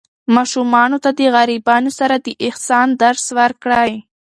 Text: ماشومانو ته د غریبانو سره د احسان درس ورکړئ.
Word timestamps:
ماشومانو 0.35 0.97
ته 1.03 1.09
د 1.17 1.19
غریبانو 1.35 1.91
سره 1.99 2.15
د 2.19 2.27
احسان 2.47 2.87
درس 3.03 3.25
ورکړئ. 3.39 3.93